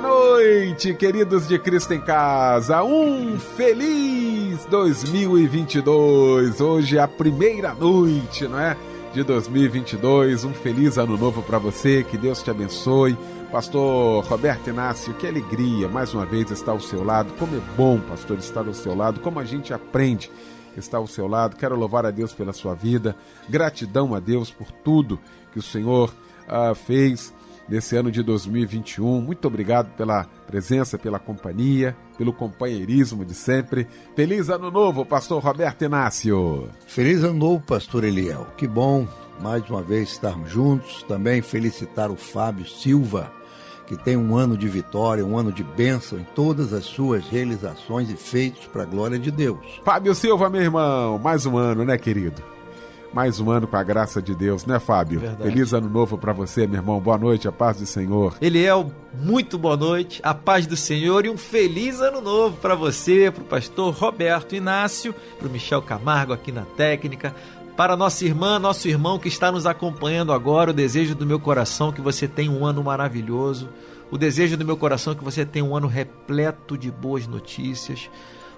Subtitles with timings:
[0.00, 2.82] Boa noite, queridos de Cristo em Casa.
[2.82, 6.60] Um feliz 2022.
[6.60, 8.76] Hoje é a primeira noite, não é?
[9.14, 10.44] De 2022.
[10.44, 12.04] Um feliz ano novo para você.
[12.04, 13.16] Que Deus te abençoe.
[13.50, 17.32] Pastor Roberto Inácio, que alegria mais uma vez estar ao seu lado.
[17.38, 19.20] Como é bom, pastor, estar ao seu lado.
[19.20, 20.30] Como a gente aprende
[20.76, 21.56] estar ao seu lado.
[21.56, 23.16] Quero louvar a Deus pela sua vida.
[23.48, 25.18] Gratidão a Deus por tudo
[25.54, 26.12] que o Senhor
[26.48, 27.32] uh, fez
[27.68, 29.20] nesse ano de 2021.
[29.20, 33.86] Muito obrigado pela presença, pela companhia, pelo companheirismo de sempre.
[34.14, 36.68] Feliz ano novo, pastor Roberto Inácio.
[36.86, 38.46] Feliz ano novo, pastor Eliel.
[38.56, 39.06] Que bom
[39.40, 41.02] mais uma vez estarmos juntos.
[41.04, 43.32] Também felicitar o Fábio Silva,
[43.86, 48.10] que tem um ano de vitória, um ano de bênção em todas as suas realizações
[48.10, 49.80] e feitos para a glória de Deus.
[49.84, 52.55] Fábio Silva, meu irmão, mais um ano, né, querido?
[53.16, 55.20] Mais um ano com a graça de Deus, né, Fábio?
[55.20, 55.50] Verdade.
[55.50, 57.00] Feliz ano novo para você, meu irmão.
[57.00, 58.36] Boa noite, a paz do Senhor.
[58.42, 63.30] Eliel, muito boa noite, a paz do Senhor e um feliz ano novo para você,
[63.30, 67.34] para o pastor Roberto Inácio, para o Michel Camargo aqui na técnica,
[67.74, 70.70] para nossa irmã, nosso irmão que está nos acompanhando agora.
[70.70, 73.70] O desejo do meu coração é que você tenha um ano maravilhoso.
[74.10, 78.10] O desejo do meu coração é que você tenha um ano repleto de boas notícias.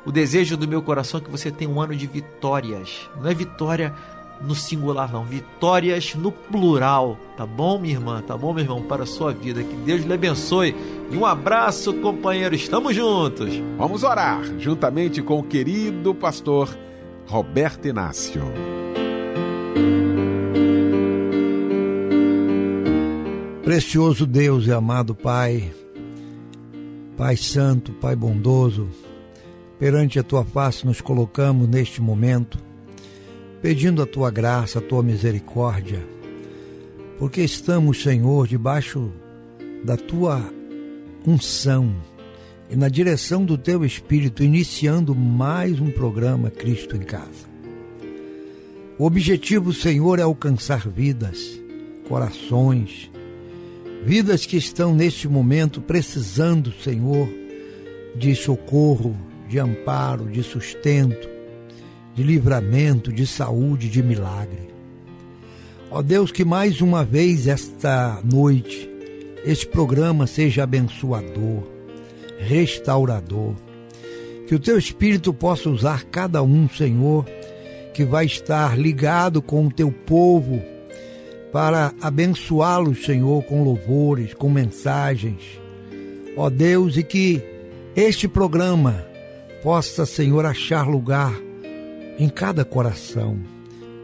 [0.05, 3.09] O desejo do meu coração é que você tenha um ano de vitórias.
[3.21, 3.95] Não é vitória
[4.41, 5.25] no singular, não.
[5.25, 8.23] Vitórias no plural, tá bom, minha irmã?
[8.23, 8.83] Tá bom, meu irmão?
[8.83, 9.63] Para a sua vida.
[9.63, 10.75] Que Deus lhe abençoe.
[11.11, 12.55] E um abraço, companheiro.
[12.55, 13.51] Estamos juntos.
[13.77, 16.77] Vamos orar juntamente com o querido pastor
[17.27, 18.43] Roberto Inácio.
[23.63, 25.71] Precioso Deus e amado Pai,
[27.19, 28.89] Pai Santo, Pai bondoso,
[29.79, 32.59] perante a tua face nos colocamos neste momento
[33.61, 36.07] pedindo a tua graça, a tua misericórdia,
[37.19, 39.13] porque estamos, Senhor, debaixo
[39.85, 40.53] da tua
[41.27, 41.95] unção
[42.71, 47.49] e na direção do teu Espírito, iniciando mais um programa Cristo em Casa.
[48.99, 51.61] O objetivo, Senhor, é alcançar vidas,
[52.09, 53.11] corações,
[54.05, 57.29] vidas que estão neste momento precisando, Senhor,
[58.15, 59.17] de socorro,
[59.49, 61.38] de amparo, de sustento,
[62.19, 64.75] de livramento, de saúde, de milagre.
[65.89, 68.91] Ó Deus, que mais uma vez esta noite
[69.45, 71.63] este programa seja abençoador,
[72.41, 73.55] restaurador.
[74.49, 77.25] Que o teu Espírito possa usar cada um, Senhor,
[77.95, 80.61] que vai estar ligado com o teu povo
[81.53, 85.41] para abençoá-los, Senhor, com louvores, com mensagens.
[86.37, 87.41] Ó Deus, e que
[87.95, 89.07] este programa
[89.63, 91.47] possa, Senhor, achar lugar
[92.19, 93.39] em cada coração,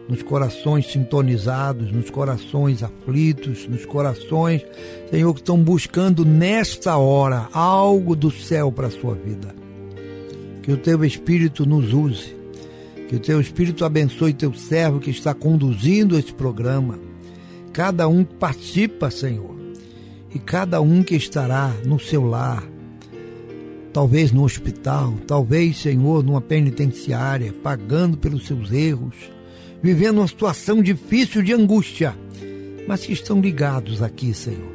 [0.08, 4.64] nos corações sintonizados, nos corações aflitos, nos corações,
[5.10, 9.54] Senhor, que estão buscando nesta hora algo do céu para a sua vida.
[10.62, 12.36] Que o teu Espírito nos use,
[13.08, 16.98] que o teu Espírito abençoe teu servo que está conduzindo esse programa.
[17.72, 19.56] Cada um participa, Senhor,
[20.34, 22.62] e cada um que estará no seu lar,
[23.94, 29.14] talvez no hospital, talvez, Senhor, numa penitenciária, pagando pelos seus erros,
[29.80, 32.12] vivendo uma situação difícil de angústia,
[32.88, 34.74] mas que estão ligados aqui, Senhor.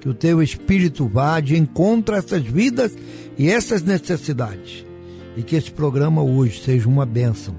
[0.00, 2.96] Que o teu Espírito vá de encontro a essas vidas
[3.38, 4.84] e essas necessidades.
[5.36, 7.54] E que esse programa hoje seja uma bênção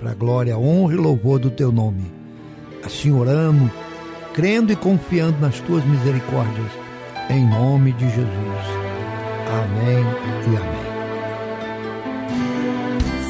[0.00, 2.10] para a glória, honra e louvor do teu nome.
[2.82, 3.70] Assim oramos,
[4.32, 6.72] crendo e confiando nas tuas misericórdias,
[7.28, 8.77] em nome de Jesus.
[9.50, 10.04] Amém
[10.44, 10.88] e amém.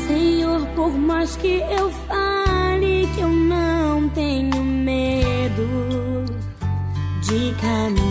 [0.09, 6.25] Senhor, por mais que eu fale que eu não tenho medo
[7.23, 8.09] de caminhar,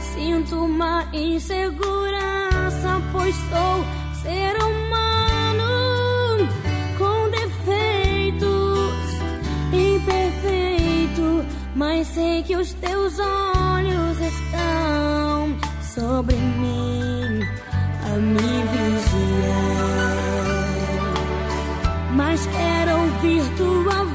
[0.00, 3.84] sinto uma insegurança, pois sou
[4.22, 6.48] ser humano
[6.98, 8.40] com defeitos,
[9.72, 11.46] imperfeito,
[11.76, 13.51] mas sei que os teus olhos
[15.94, 17.42] sobre mim
[18.04, 20.22] a me vigiar.
[22.14, 24.11] Mas quero ouvir tua voz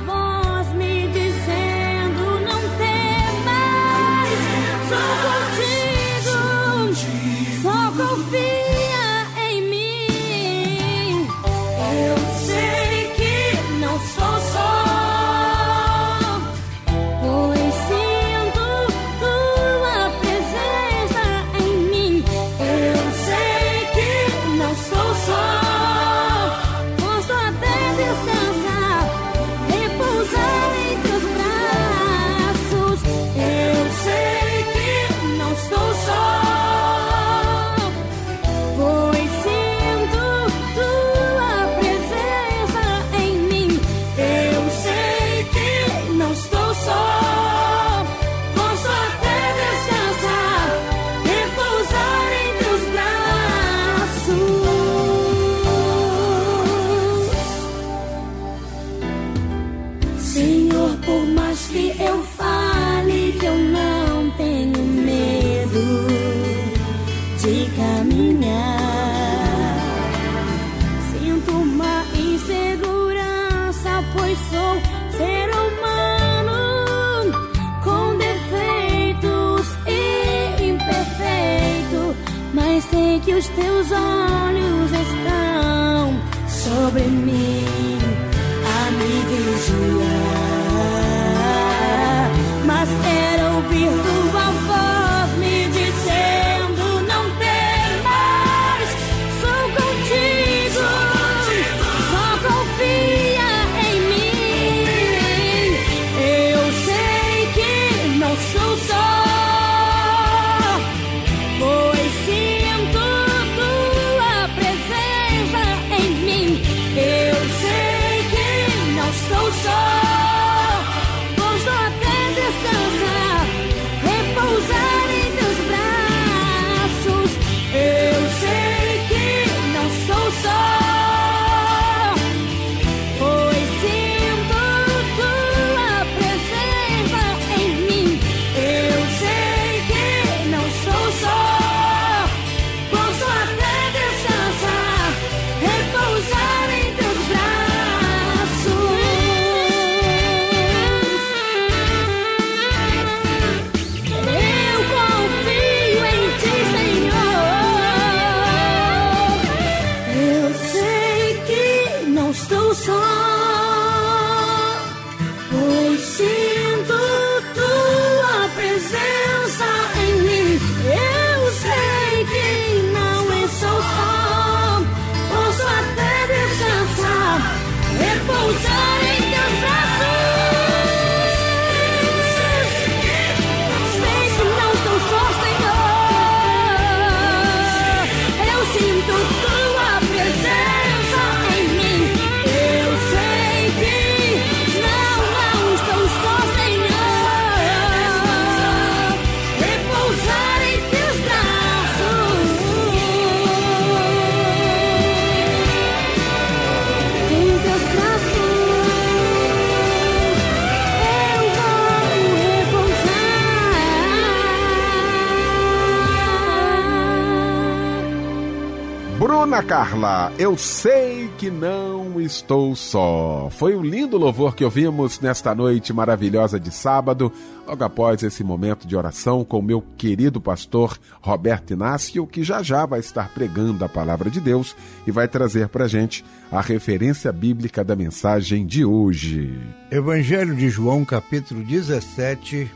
[219.58, 223.50] Bruna Carla, eu sei que não estou só.
[223.50, 227.34] Foi um lindo louvor que ouvimos nesta noite maravilhosa de sábado,
[227.66, 232.86] logo após esse momento de oração com meu querido pastor Roberto Inácio, que já já
[232.86, 234.76] vai estar pregando a palavra de Deus
[235.08, 239.60] e vai trazer para gente a referência bíblica da mensagem de hoje.
[239.90, 242.70] Evangelho de João, capítulo 17,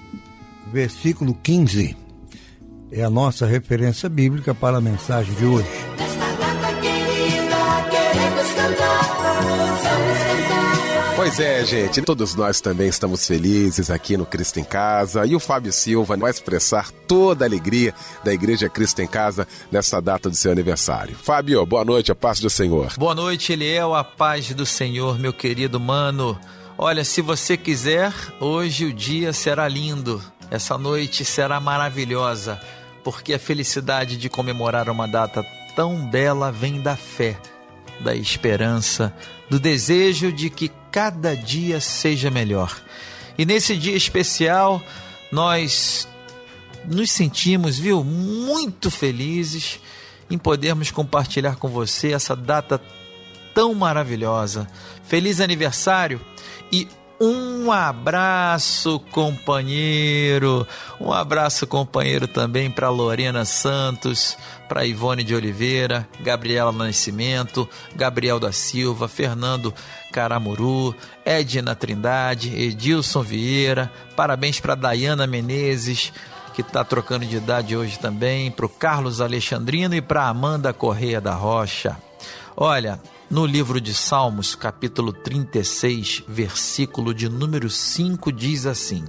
[0.74, 1.96] versículo 15.
[2.92, 5.91] É a nossa referência bíblica para a mensagem de hoje.
[11.16, 15.40] Pois é, gente, todos nós também estamos felizes aqui no Cristo em Casa e o
[15.40, 20.36] Fábio Silva vai expressar toda a alegria da Igreja Cristo em Casa nessa data do
[20.36, 21.16] seu aniversário.
[21.16, 22.94] Fábio, boa noite, a paz do Senhor.
[22.98, 26.40] Boa noite, Eliel, a paz do Senhor, meu querido mano.
[26.76, 32.60] Olha, se você quiser, hoje o dia será lindo, essa noite será maravilhosa,
[33.04, 37.38] porque a felicidade de comemorar uma data tão bela vem da fé,
[38.02, 39.14] da esperança,
[39.50, 42.82] do desejo de que cada dia seja melhor.
[43.38, 44.82] E nesse dia especial,
[45.32, 46.08] nós
[46.86, 49.80] nos sentimos, viu, muito felizes
[50.30, 52.82] em podermos compartilhar com você essa data
[53.54, 54.68] tão maravilhosa.
[55.04, 56.20] Feliz aniversário
[56.72, 56.88] e
[57.20, 60.66] um abraço, companheiro.
[61.00, 64.36] Um abraço, companheiro, também para Lorena Santos,
[64.72, 69.74] para Ivone de Oliveira, Gabriela Nascimento, Gabriel da Silva, Fernando
[70.14, 73.92] Caramuru, Edna Trindade, Edilson Vieira.
[74.16, 76.14] Parabéns para Dayana Menezes,
[76.54, 81.20] que está trocando de idade hoje também, para o Carlos Alexandrino e para Amanda Correia
[81.20, 81.98] da Rocha.
[82.56, 82.98] Olha,
[83.30, 89.04] no livro de Salmos, capítulo 36, versículo de número 5, diz assim: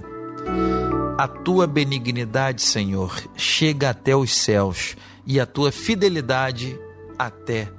[1.17, 6.77] A tua benignidade, Senhor, chega até os céus, e a tua fidelidade
[7.17, 7.69] até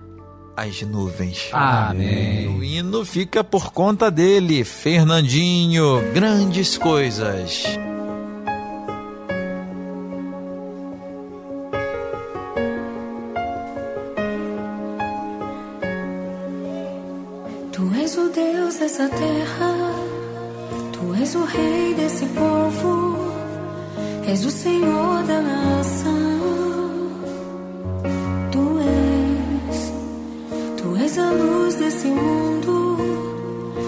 [0.56, 1.48] as nuvens.
[1.52, 2.48] Amém.
[2.48, 6.00] O hino fica por conta dele, Fernandinho.
[6.12, 7.64] Grandes coisas.
[17.72, 19.74] Tu és o Deus dessa terra,
[20.92, 23.16] tu és o Rei desse povo,
[24.26, 26.24] és o Senhor da nação.
[31.14, 32.97] És a luz desse mundo,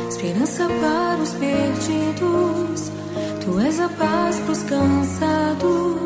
[0.08, 2.92] esperança para os perdidos,
[3.44, 6.05] tu és a paz para os cansados.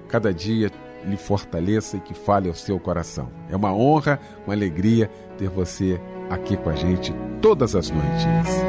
[0.11, 0.69] cada dia,
[1.05, 3.29] lhe fortaleça e que fale ao seu coração.
[3.49, 5.99] É uma honra, uma alegria ter você
[6.29, 8.61] aqui com a gente todas as noites.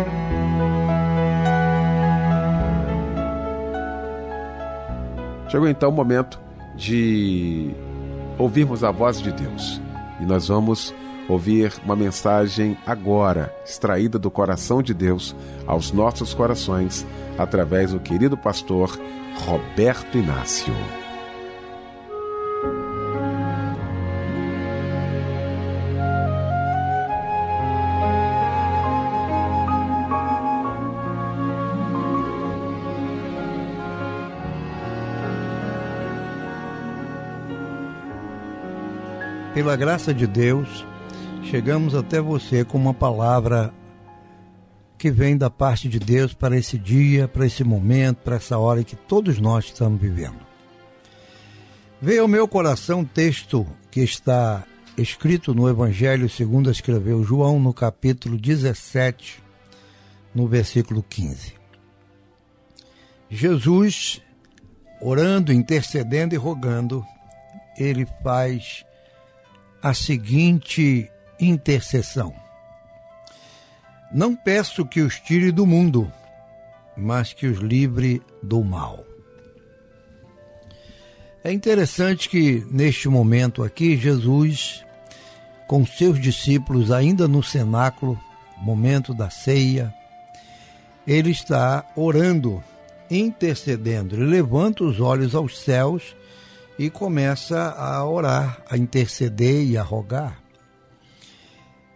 [5.48, 6.40] Chegou então o momento
[6.74, 7.70] de
[8.38, 9.80] ouvirmos a voz de Deus.
[10.20, 10.94] E nós vamos
[11.28, 17.06] ouvir uma mensagem agora, extraída do coração de Deus aos nossos corações,
[17.36, 18.98] através do querido pastor
[19.44, 21.01] Roberto Inácio.
[39.62, 40.84] Pela graça de Deus,
[41.44, 43.72] chegamos até você com uma palavra
[44.98, 48.82] que vem da parte de Deus para esse dia, para esse momento, para essa hora
[48.82, 50.40] que todos nós estamos vivendo.
[52.00, 54.64] Veio ao meu coração um texto que está
[54.98, 59.40] escrito no Evangelho segundo escreveu João, no capítulo 17,
[60.34, 61.54] no versículo 15.
[63.30, 64.20] Jesus,
[65.00, 67.06] orando, intercedendo e rogando,
[67.78, 68.84] ele faz
[69.82, 72.32] a seguinte intercessão.
[74.12, 76.10] Não peço que os tire do mundo,
[76.96, 79.04] mas que os livre do mal.
[81.42, 84.84] É interessante que neste momento aqui, Jesus,
[85.66, 88.16] com seus discípulos ainda no cenáculo,
[88.58, 89.92] momento da ceia,
[91.04, 92.62] ele está orando,
[93.10, 94.14] intercedendo.
[94.14, 96.14] Ele levanta os olhos aos céus
[96.78, 100.42] e começa a orar, a interceder e a rogar.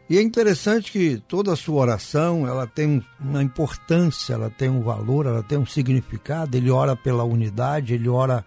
[0.09, 4.81] E é interessante que toda a sua oração, ela tem uma importância, ela tem um
[4.81, 6.57] valor, ela tem um significado.
[6.57, 8.45] Ele ora pela unidade, ele ora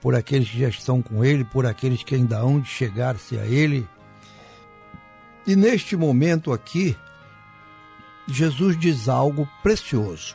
[0.00, 3.44] por aqueles que já estão com ele, por aqueles que ainda hão de chegar-se a
[3.44, 3.86] ele.
[5.46, 6.96] E neste momento aqui,
[8.26, 10.34] Jesus diz algo precioso.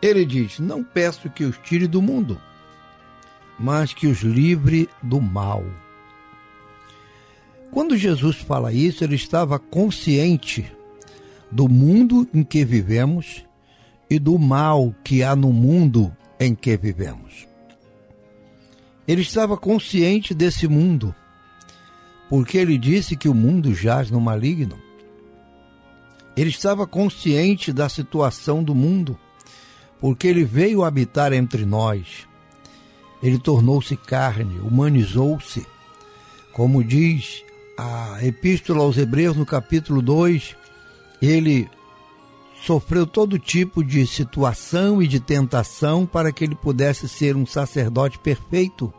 [0.00, 2.40] Ele diz: Não peço que os tire do mundo,
[3.58, 5.64] mas que os livre do mal.
[7.70, 10.70] Quando Jesus fala isso, ele estava consciente
[11.50, 13.44] do mundo em que vivemos
[14.08, 17.48] e do mal que há no mundo em que vivemos.
[19.06, 21.14] Ele estava consciente desse mundo,
[22.28, 24.78] porque ele disse que o mundo jaz no maligno.
[26.36, 29.18] Ele estava consciente da situação do mundo,
[30.00, 32.26] porque ele veio habitar entre nós.
[33.24, 35.66] Ele tornou-se carne, humanizou-se.
[36.52, 37.42] Como diz
[37.74, 40.54] a Epístola aos Hebreus, no capítulo 2,
[41.22, 41.66] ele
[42.62, 48.18] sofreu todo tipo de situação e de tentação para que ele pudesse ser um sacerdote
[48.18, 48.92] perfeito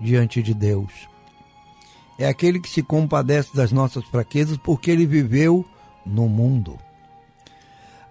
[0.00, 0.92] diante de Deus.
[2.16, 5.66] É aquele que se compadece das nossas fraquezas porque ele viveu
[6.06, 6.78] no mundo.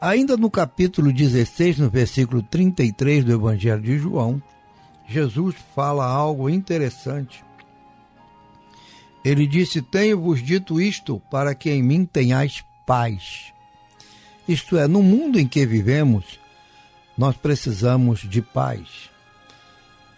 [0.01, 4.41] Ainda no capítulo 16, no versículo 33 do Evangelho de João,
[5.11, 7.43] Jesus fala algo interessante
[9.23, 13.53] Ele disse: Tenho-vos dito isto para que em mim tenhais paz.
[14.47, 16.39] Isto é, no mundo em que vivemos,
[17.17, 19.09] nós precisamos de paz.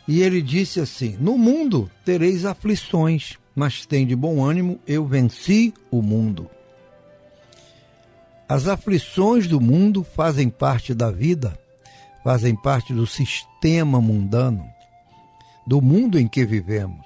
[0.07, 5.73] E ele disse assim: No mundo tereis aflições, mas tem de bom ânimo, eu venci
[5.91, 6.49] o mundo.
[8.47, 11.57] As aflições do mundo fazem parte da vida,
[12.23, 14.72] fazem parte do sistema mundano,
[15.65, 17.05] do mundo em que vivemos.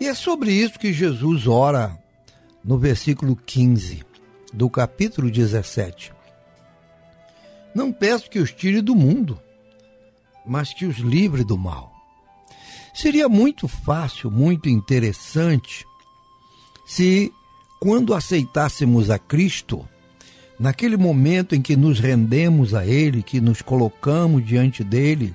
[0.00, 1.96] E é sobre isso que Jesus ora
[2.64, 4.02] no versículo 15
[4.52, 6.12] do capítulo 17.
[7.74, 9.38] Não peço que os tire do mundo,
[10.46, 11.92] mas que os livre do mal.
[12.94, 15.84] Seria muito fácil, muito interessante,
[16.86, 17.32] se,
[17.80, 19.88] quando aceitássemos a Cristo,
[20.58, 25.34] naquele momento em que nos rendemos a Ele, que nos colocamos diante dele,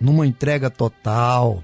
[0.00, 1.62] numa entrega total,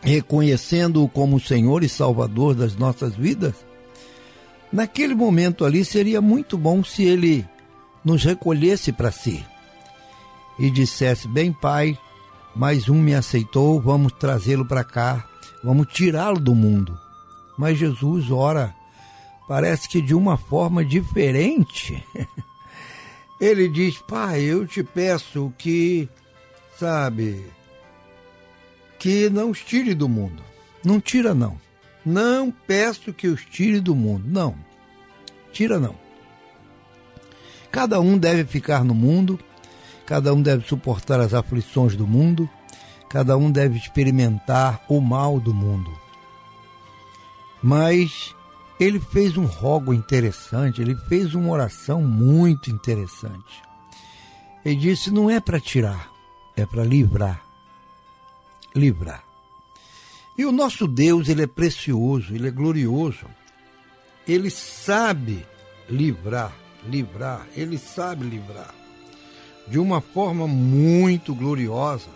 [0.00, 3.54] reconhecendo-o como Senhor e Salvador das nossas vidas,
[4.72, 7.46] naquele momento ali seria muito bom se Ele
[8.04, 9.44] nos recolhesse para si
[10.58, 11.96] e dissesse: Bem, Pai,
[12.54, 15.24] mais um me aceitou, vamos trazê-lo para cá,
[15.62, 16.98] vamos tirá-lo do mundo.
[17.58, 18.74] Mas Jesus ora,
[19.48, 22.02] parece que de uma forma diferente.
[23.40, 26.08] Ele diz: Pai, eu te peço que,
[26.82, 27.46] sabe,
[28.98, 30.42] que não os tire do mundo.
[30.84, 31.56] Não tira, não.
[32.04, 34.24] Não peço que os tire do mundo.
[34.26, 34.56] Não.
[35.52, 35.94] Tira, não.
[37.70, 39.38] Cada um deve ficar no mundo,
[40.04, 42.50] cada um deve suportar as aflições do mundo,
[43.08, 45.90] cada um deve experimentar o mal do mundo.
[47.62, 48.34] Mas
[48.80, 53.62] ele fez um rogo interessante, ele fez uma oração muito interessante.
[54.64, 56.11] Ele disse: não é para tirar,
[56.56, 57.42] é para livrar.
[58.74, 59.24] Livrar.
[60.36, 63.26] E o nosso Deus, ele é precioso, ele é glorioso.
[64.26, 65.44] Ele sabe
[65.88, 66.52] livrar
[66.88, 68.74] livrar, ele sabe livrar
[69.68, 72.10] de uma forma muito gloriosa.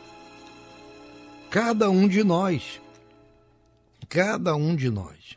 [1.51, 2.81] Cada um de nós,
[4.09, 5.35] cada um de nós.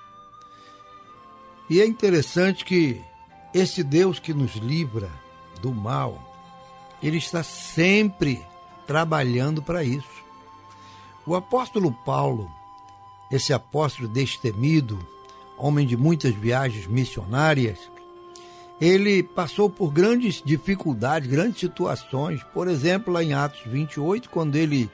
[1.70, 3.00] E é interessante que
[3.54, 5.10] esse Deus que nos livra
[5.62, 8.42] do mal, ele está sempre
[8.90, 10.26] trabalhando para isso.
[11.24, 12.50] O apóstolo Paulo,
[13.32, 14.98] esse apóstolo destemido,
[15.60, 17.78] homem de muitas viagens missionárias,
[18.82, 22.42] ele passou por grandes dificuldades, grandes situações.
[22.52, 24.90] Por exemplo, lá em Atos 28, quando ele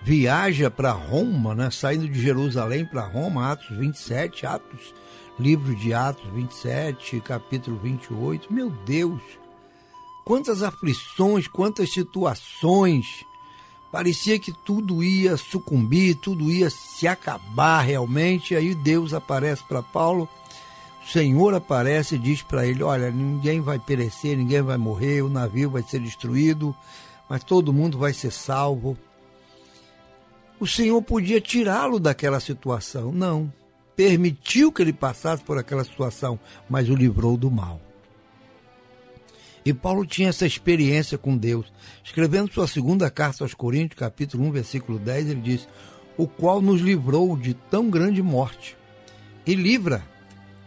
[0.00, 4.94] viaja para Roma, né, saindo de Jerusalém para Roma, Atos 27, Atos,
[5.36, 8.52] livro de Atos 27, capítulo 28.
[8.52, 9.20] Meu Deus,
[10.26, 13.24] quantas aflições, quantas situações.
[13.90, 18.54] Parecia que tudo ia sucumbir, tudo ia se acabar realmente.
[18.54, 20.28] Aí Deus aparece para Paulo
[21.06, 25.28] o Senhor aparece e diz para ele: Olha, ninguém vai perecer, ninguém vai morrer, o
[25.28, 26.74] navio vai ser destruído,
[27.28, 28.98] mas todo mundo vai ser salvo.
[30.58, 33.12] O Senhor podia tirá-lo daquela situação.
[33.12, 33.52] Não.
[33.94, 37.80] Permitiu que ele passasse por aquela situação, mas o livrou do mal.
[39.66, 41.72] E Paulo tinha essa experiência com Deus.
[42.04, 45.68] Escrevendo sua segunda carta aos Coríntios, capítulo 1, versículo 10, ele diz:
[46.16, 48.76] O qual nos livrou de tão grande morte
[49.44, 50.04] e livra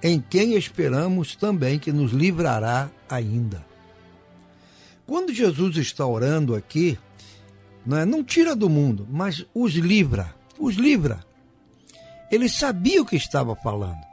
[0.04, 3.66] em quem esperamos também que nos livrará ainda.
[5.08, 7.00] Quando Jesus está orando aqui,
[7.86, 11.26] não, é, não tira do mundo, mas os livra, os livra.
[12.30, 14.09] Ele sabia o que estava falando.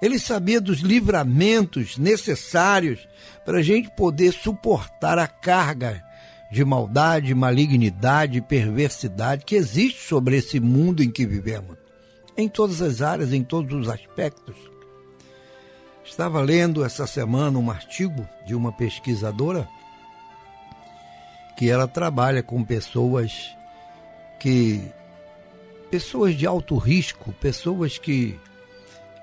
[0.00, 3.06] Ele sabia dos livramentos necessários
[3.44, 6.02] para a gente poder suportar a carga
[6.50, 11.76] de maldade, malignidade perversidade que existe sobre esse mundo em que vivemos.
[12.36, 14.56] Em todas as áreas, em todos os aspectos.
[16.04, 19.68] Estava lendo essa semana um artigo de uma pesquisadora
[21.56, 23.54] que ela trabalha com pessoas
[24.40, 24.82] que
[25.90, 28.40] pessoas de alto risco, pessoas que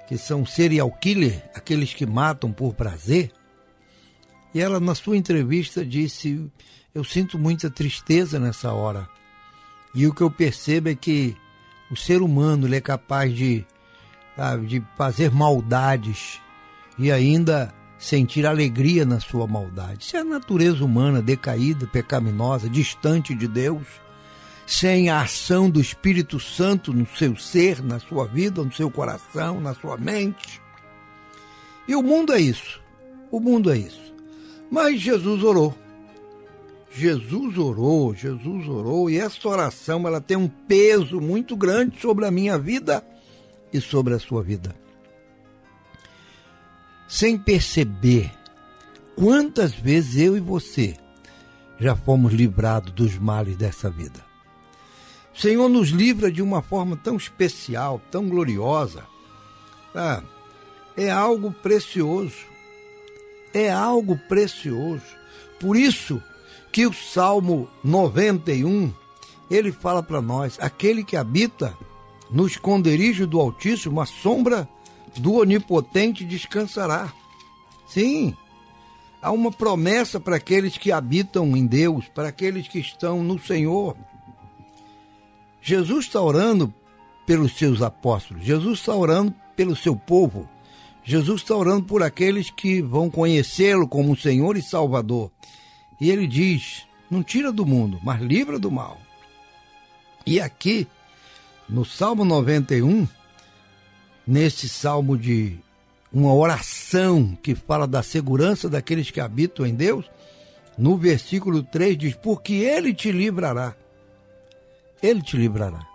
[0.08, 3.32] que são serial killer, aqueles que matam por prazer.
[4.54, 6.50] E ela na sua entrevista disse:
[6.96, 9.08] "Eu sinto muita tristeza nessa hora.
[9.94, 11.36] E o que eu percebo é que
[11.92, 13.66] o ser humano é capaz de
[14.38, 16.40] sabe, de fazer maldades
[16.98, 20.06] e ainda sentir alegria na sua maldade.
[20.06, 23.88] Se a natureza humana decaída, pecaminosa, distante de Deus,
[24.68, 29.62] sem a ação do Espírito Santo no seu ser, na sua vida, no seu coração,
[29.62, 30.62] na sua mente.
[31.88, 32.82] E o mundo é isso.
[33.32, 34.14] O mundo é isso.
[34.70, 35.74] Mas Jesus orou.
[36.92, 42.32] Jesus orou, Jesus orou, e essa oração ela tem um peso muito grande sobre a
[42.32, 43.06] minha vida
[43.72, 44.76] e sobre a sua vida.
[47.08, 48.32] Sem perceber
[49.16, 50.98] quantas vezes eu e você
[51.80, 54.27] já fomos livrados dos males dessa vida.
[55.38, 59.04] O Senhor nos livra de uma forma tão especial, tão gloriosa.
[59.94, 60.24] Ah,
[60.98, 62.38] é algo precioso.
[63.54, 65.06] É algo precioso.
[65.60, 66.20] Por isso
[66.72, 68.92] que o Salmo 91,
[69.48, 71.78] ele fala para nós, aquele que habita
[72.32, 74.68] no esconderijo do Altíssimo, a sombra
[75.18, 77.14] do Onipotente descansará.
[77.88, 78.36] Sim,
[79.22, 83.96] há uma promessa para aqueles que habitam em Deus, para aqueles que estão no Senhor.
[85.62, 86.74] Jesus está orando
[87.26, 90.48] pelos seus apóstolos, Jesus está orando pelo seu povo,
[91.04, 95.32] Jesus está orando por aqueles que vão conhecê-lo como Senhor e Salvador.
[96.00, 98.98] E ele diz: Não tira do mundo, mas livra do mal.
[100.26, 100.86] E aqui,
[101.70, 103.08] no Salmo 91,
[104.28, 105.58] nesse salmo de
[106.12, 110.06] uma oração que fala da segurança daqueles que habitam em Deus,
[110.78, 113.76] no versículo 3 diz: Porque Ele te livrará.
[115.02, 115.86] Ele te livrará.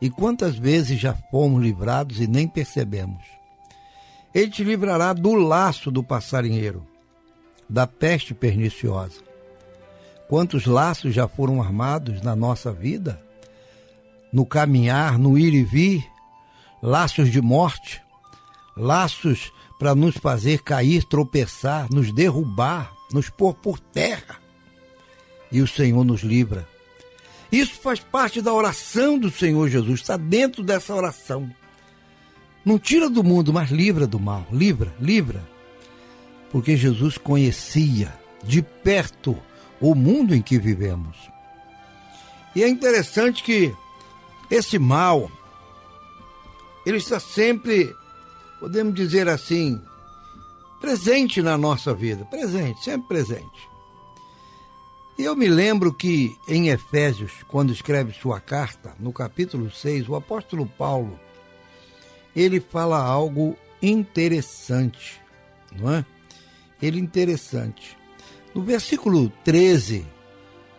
[0.00, 3.22] E quantas vezes já fomos livrados e nem percebemos?
[4.34, 6.86] Ele te livrará do laço do passarinheiro,
[7.68, 9.20] da peste perniciosa.
[10.28, 13.22] Quantos laços já foram armados na nossa vida?
[14.32, 16.10] No caminhar, no ir e vir,
[16.82, 18.02] laços de morte,
[18.76, 24.36] laços para nos fazer cair, tropeçar, nos derrubar, nos pôr por terra.
[25.50, 26.71] E o Senhor nos livra.
[27.52, 31.54] Isso faz parte da oração do Senhor Jesus, está dentro dessa oração.
[32.64, 34.46] Não tira do mundo, mas livra do mal.
[34.50, 35.46] Livra, livra.
[36.50, 38.12] Porque Jesus conhecia
[38.42, 39.36] de perto
[39.78, 41.16] o mundo em que vivemos.
[42.54, 43.74] E é interessante que
[44.50, 45.30] esse mal,
[46.86, 47.94] ele está sempre,
[48.60, 49.80] podemos dizer assim,
[50.80, 52.24] presente na nossa vida.
[52.26, 53.71] Presente, sempre presente.
[55.18, 60.66] Eu me lembro que em Efésios, quando escreve sua carta, no capítulo 6, o apóstolo
[60.66, 61.18] Paulo
[62.34, 65.20] ele fala algo interessante,
[65.76, 66.04] não é?
[66.80, 67.96] Ele interessante.
[68.54, 70.06] No versículo 13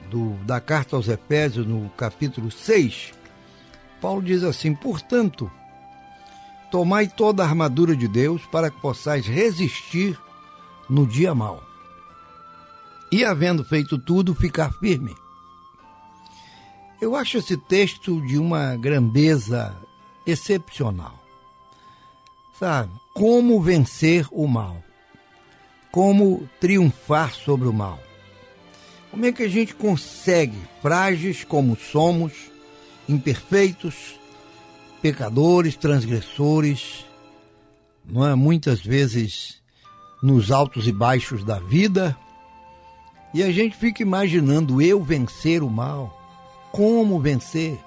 [0.09, 3.13] do, da carta aos Efésios, no capítulo 6,
[4.01, 5.49] Paulo diz assim: Portanto,
[6.71, 10.19] tomai toda a armadura de Deus para que possais resistir
[10.89, 11.72] no dia mau.
[13.13, 15.15] E havendo feito tudo, ficar firme.
[17.01, 19.75] Eu acho esse texto de uma grandeza
[20.25, 21.23] excepcional
[22.63, 22.91] sabe?
[23.13, 24.81] Como vencer o mal?
[25.91, 27.99] Como triunfar sobre o mal?
[29.11, 32.31] Como é que a gente consegue, frágeis como somos,
[33.07, 34.17] imperfeitos,
[35.01, 37.05] pecadores, transgressores,
[38.05, 38.33] não é?
[38.33, 39.61] Muitas vezes
[40.21, 42.17] nos altos e baixos da vida,
[43.33, 46.19] e a gente fica imaginando eu vencer o mal.
[46.71, 47.79] Como vencer?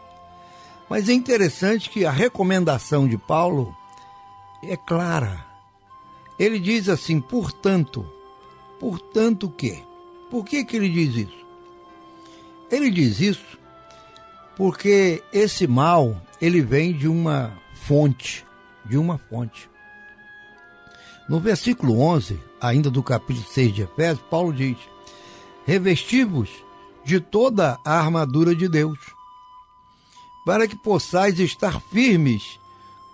[0.89, 3.77] Mas é interessante que a recomendação de Paulo
[4.63, 5.45] é clara.
[6.39, 8.07] Ele diz assim, portanto,
[8.79, 9.83] portanto que?
[10.31, 11.47] Por que, que ele diz isso?
[12.71, 13.59] Ele diz isso
[14.57, 18.45] porque esse mal, ele vem de uma fonte,
[18.85, 19.69] de uma fonte.
[21.29, 24.79] No versículo 11, ainda do capítulo 6 de Efésios, Paulo diz:
[25.67, 26.49] Revestivos
[27.05, 28.99] de toda a armadura de Deus,
[30.45, 32.61] para que possais estar firmes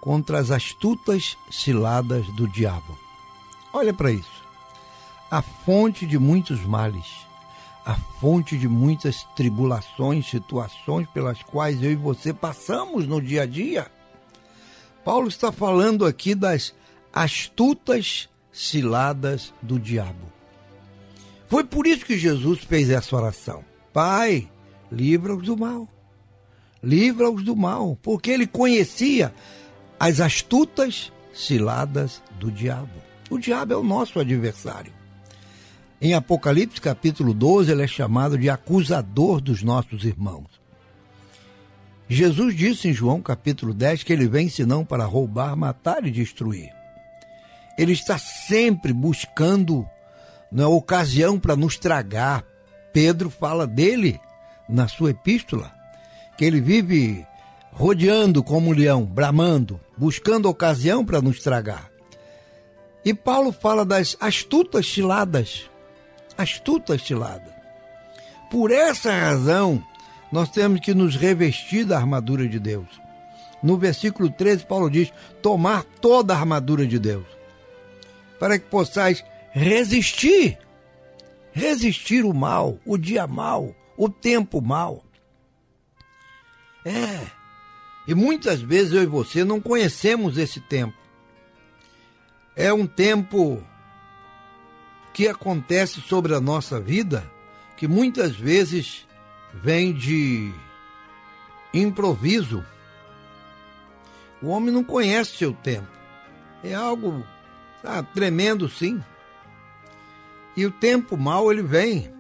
[0.02, 2.98] contra as astutas ciladas do diabo.
[3.72, 4.42] Olha para isso.
[5.30, 7.06] A fonte de muitos males,
[7.86, 13.46] a fonte de muitas tribulações, situações pelas quais eu e você passamos no dia a
[13.46, 13.90] dia.
[15.02, 16.74] Paulo está falando aqui das
[17.12, 20.41] astutas ciladas do diabo.
[21.52, 23.62] Foi por isso que Jesus fez essa oração.
[23.92, 24.48] Pai,
[24.90, 25.86] livra-os do mal.
[26.82, 29.34] Livra-os do mal, porque ele conhecia
[30.00, 32.94] as astutas ciladas do diabo.
[33.28, 34.94] O diabo é o nosso adversário.
[36.00, 40.48] Em Apocalipse capítulo 12, ele é chamado de acusador dos nossos irmãos.
[42.08, 46.72] Jesus disse em João capítulo 10 que ele vem senão para roubar, matar e destruir.
[47.76, 49.86] Ele está sempre buscando
[50.52, 52.44] na né, ocasião para nos tragar.
[52.92, 54.20] Pedro fala dele
[54.68, 55.72] na sua epístola,
[56.36, 57.26] que ele vive
[57.72, 61.90] rodeando como um leão, bramando, buscando ocasião para nos tragar.
[63.02, 65.70] E Paulo fala das astutas ciladas.
[66.36, 67.52] Astutas ciladas.
[68.50, 69.82] Por essa razão,
[70.30, 72.86] nós temos que nos revestir da armadura de Deus.
[73.62, 77.26] No versículo 13, Paulo diz: tomar toda a armadura de Deus,
[78.38, 80.58] para que possais resistir
[81.52, 85.04] resistir o mal, o dia mal, o tempo mal.
[86.84, 87.26] É.
[88.08, 90.96] E muitas vezes eu e você não conhecemos esse tempo.
[92.56, 93.62] É um tempo
[95.14, 97.30] que acontece sobre a nossa vida
[97.76, 99.06] que muitas vezes
[99.54, 100.52] vem de
[101.72, 102.64] improviso.
[104.42, 105.88] O homem não conhece seu tempo.
[106.64, 107.24] É algo
[107.82, 109.02] sabe, tremendo, sim.
[110.56, 112.10] E o tempo mal ele vem.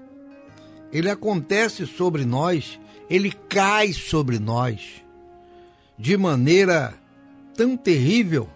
[0.92, 5.02] Ele acontece sobre nós, ele cai sobre nós
[5.98, 6.94] de maneira
[7.54, 8.48] tão terrível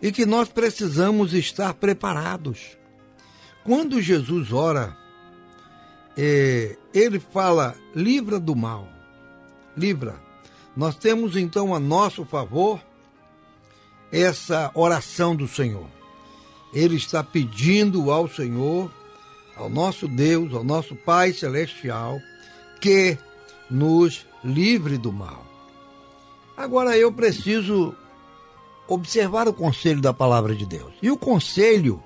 [0.00, 2.76] e que nós precisamos estar preparados.
[3.64, 4.96] Quando Jesus ora,
[6.16, 8.88] é, ele fala: livra do mal,
[9.76, 10.14] livra.
[10.76, 12.80] Nós temos então a nosso favor
[14.12, 15.86] essa oração do Senhor.
[16.76, 18.90] Ele está pedindo ao Senhor,
[19.56, 22.20] ao nosso Deus, ao nosso Pai Celestial,
[22.82, 23.16] que
[23.70, 25.42] nos livre do mal.
[26.54, 27.96] Agora eu preciso
[28.86, 30.92] observar o conselho da palavra de Deus.
[31.00, 32.02] E o conselho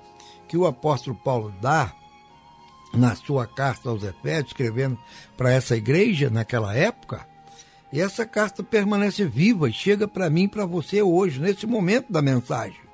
[0.47, 1.93] que o apóstolo Paulo dá
[2.93, 4.97] na sua carta aos Efésios, escrevendo
[5.35, 7.27] para essa igreja naquela época,
[7.91, 12.21] e essa carta permanece viva e chega para mim para você hoje, nesse momento da
[12.21, 12.90] mensagem.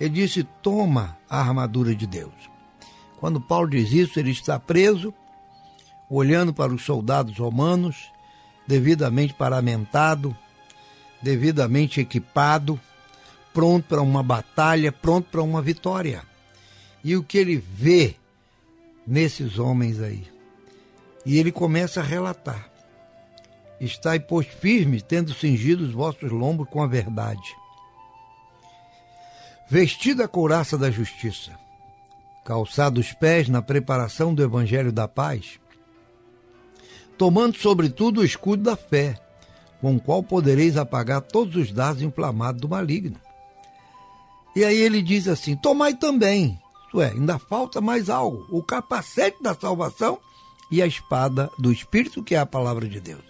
[0.00, 2.32] Ele disse: toma a armadura de Deus.
[3.18, 5.12] Quando Paulo diz isso, ele está preso,
[6.08, 8.12] olhando para os soldados romanos,
[8.66, 10.36] devidamente paramentado,
[11.20, 12.80] devidamente equipado,
[13.52, 16.22] pronto para uma batalha, pronto para uma vitória.
[17.02, 18.14] E o que ele vê
[19.06, 20.24] nesses homens aí?
[21.26, 22.70] E ele começa a relatar.
[23.80, 27.54] Estai, pois, firmes, tendo cingido os vossos lombos com a verdade
[29.68, 31.52] vestida a couraça da justiça,
[32.44, 35.60] calçado os pés na preparação do evangelho da paz,
[37.18, 39.20] tomando sobretudo o escudo da fé,
[39.80, 43.20] com o qual podereis apagar todos os dados inflamados do maligno.
[44.56, 49.42] E aí ele diz assim: Tomai também, isto é, ainda falta mais algo, o capacete
[49.42, 50.18] da salvação
[50.70, 53.22] e a espada do Espírito, que é a palavra de Deus.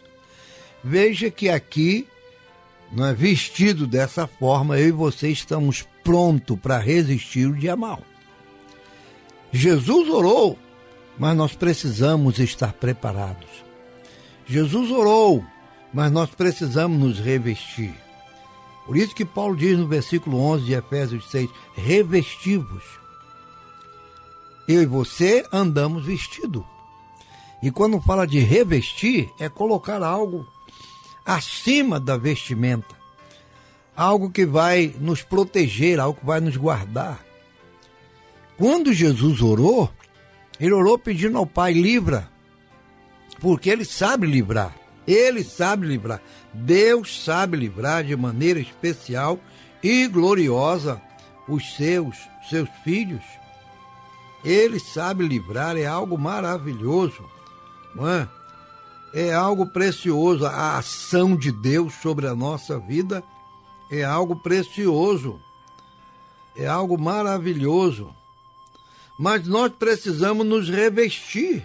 [0.83, 2.07] Veja que aqui
[2.93, 8.03] não é vestido dessa forma, eu e você estamos prontos para resistir o dia mal.
[9.53, 10.59] Jesus orou,
[11.19, 13.47] mas nós precisamos estar preparados.
[14.47, 15.45] Jesus orou,
[15.93, 17.95] mas nós precisamos nos revestir.
[18.87, 22.85] Por isso que Paulo diz no versículo 11 de Efésios 6, revestivos.
[24.67, 26.65] Eu e você andamos vestido.
[27.63, 30.47] E quando fala de revestir, é colocar algo
[31.27, 32.98] acima da vestimenta.
[33.99, 37.19] Algo que vai nos proteger, algo que vai nos guardar.
[38.57, 39.91] Quando Jesus orou,
[40.61, 42.31] ele orou pedindo ao Pai: livra,
[43.41, 44.73] porque ele sabe livrar.
[45.05, 46.23] Ele sabe livrar.
[46.55, 49.41] Deus sabe livrar de maneira especial
[49.83, 51.03] e gloriosa
[51.49, 52.17] os seus,
[52.49, 53.25] seus filhos.
[54.45, 57.25] Ele sabe livrar, é algo maravilhoso.
[57.97, 58.29] Não é?
[59.13, 60.47] é algo precioso.
[60.47, 63.25] A ação de Deus sobre a nossa vida
[63.91, 65.41] é algo precioso.
[66.57, 68.15] É algo maravilhoso.
[69.19, 71.65] Mas nós precisamos nos revestir.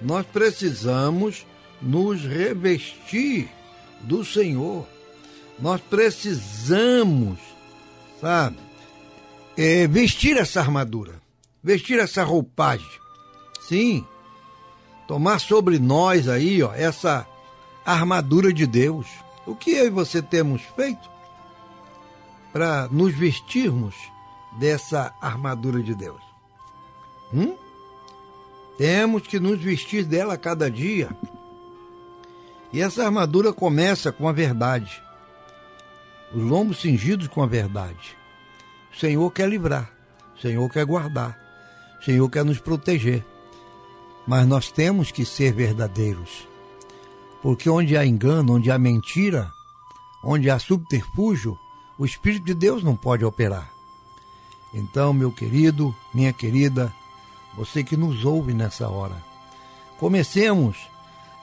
[0.00, 1.46] Nós precisamos
[1.80, 3.48] nos revestir
[4.00, 4.86] do Senhor.
[5.58, 7.38] Nós precisamos,
[8.20, 8.56] sabe,
[9.56, 11.20] é, vestir essa armadura,
[11.62, 12.88] vestir essa roupagem.
[13.68, 14.06] Sim,
[15.06, 17.26] tomar sobre nós aí, ó, essa
[17.84, 19.06] armadura de Deus.
[19.50, 21.10] O que eu e você temos feito
[22.52, 23.96] para nos vestirmos
[24.60, 26.22] dessa armadura de Deus?
[27.34, 27.56] Hum?
[28.78, 31.10] Temos que nos vestir dela a cada dia.
[32.72, 35.02] E essa armadura começa com a verdade.
[36.32, 38.16] Os lombos cingidos com a verdade.
[38.94, 39.90] O Senhor quer livrar.
[40.36, 41.36] O Senhor quer guardar.
[42.00, 43.26] O Senhor quer nos proteger.
[44.28, 46.48] Mas nós temos que ser verdadeiros.
[47.42, 49.50] Porque onde há engano, onde há mentira,
[50.22, 51.58] onde há subterfúgio,
[51.98, 53.70] o Espírito de Deus não pode operar.
[54.72, 56.92] Então, meu querido, minha querida,
[57.56, 59.16] você que nos ouve nessa hora,
[59.98, 60.76] comecemos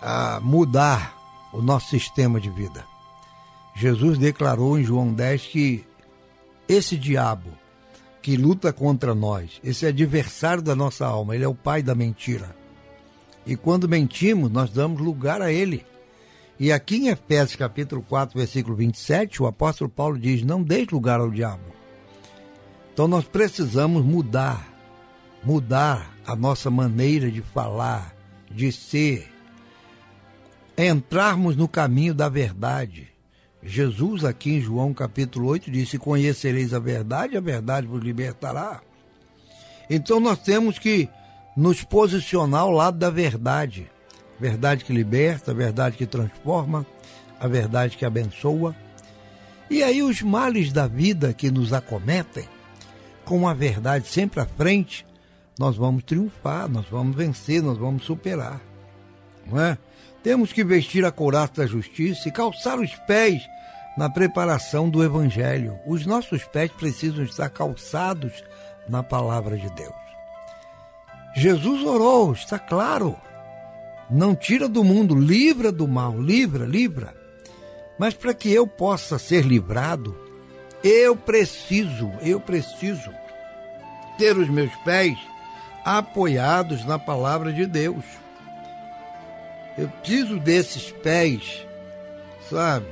[0.01, 1.15] a mudar
[1.51, 2.85] o nosso sistema de vida.
[3.75, 5.85] Jesus declarou em João 10 que
[6.67, 7.51] esse diabo
[8.21, 12.55] que luta contra nós, esse adversário da nossa alma, ele é o pai da mentira.
[13.47, 15.85] E quando mentimos, nós damos lugar a ele.
[16.59, 21.21] E aqui em Efésios capítulo 4, versículo 27, o apóstolo Paulo diz: Não deixe lugar
[21.21, 21.63] ao diabo.
[22.93, 24.67] Então nós precisamos mudar,
[25.43, 28.13] mudar a nossa maneira de falar,
[28.51, 29.31] de ser,
[30.77, 33.07] entrarmos no caminho da verdade.
[33.63, 38.81] Jesus, aqui em João capítulo 8, disse: Conhecereis a verdade, a verdade vos libertará.
[39.89, 41.07] Então nós temos que
[41.57, 43.89] nos posicionar ao lado da verdade.
[44.39, 46.85] Verdade que liberta, verdade que transforma,
[47.39, 48.75] a verdade que abençoa.
[49.67, 52.47] E aí os males da vida que nos acometem,
[53.25, 55.03] com a verdade sempre à frente,
[55.57, 58.61] nós vamos triunfar, nós vamos vencer, nós vamos superar.
[59.47, 59.79] Não é?
[60.21, 63.41] Temos que vestir a couraça da justiça e calçar os pés
[63.97, 65.75] na preparação do Evangelho.
[65.87, 68.43] Os nossos pés precisam estar calçados
[68.87, 70.06] na palavra de Deus.
[71.37, 73.15] Jesus orou, está claro.
[74.09, 77.13] Não tira do mundo, livra do mal, livra, livra.
[77.99, 80.17] Mas para que eu possa ser livrado,
[80.83, 83.13] eu preciso, eu preciso
[84.17, 85.15] ter os meus pés
[85.85, 88.03] apoiados na palavra de Deus.
[89.77, 91.63] Eu preciso desses pés,
[92.49, 92.87] sabe,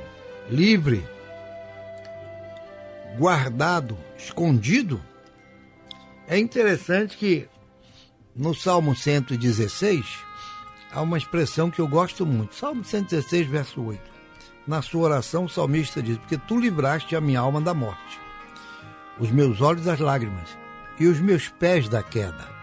[0.48, 1.04] livre,
[3.18, 5.02] guardado, escondido.
[6.28, 7.48] É interessante que
[8.36, 10.04] no Salmo 116
[10.92, 12.54] há uma expressão que eu gosto muito.
[12.54, 14.00] Salmo 116, verso 8.
[14.66, 18.20] Na sua oração, o salmista diz: Porque tu livraste a minha alma da morte,
[19.18, 20.56] os meus olhos das lágrimas
[20.98, 22.54] e os meus pés da queda.